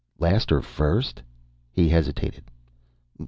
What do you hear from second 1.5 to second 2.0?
He